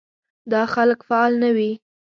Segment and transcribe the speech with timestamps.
[0.51, 1.71] دا خلک فعال نه وي.